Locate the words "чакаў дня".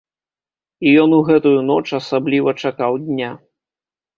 2.67-3.31